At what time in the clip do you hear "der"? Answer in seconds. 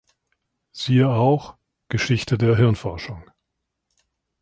2.39-2.55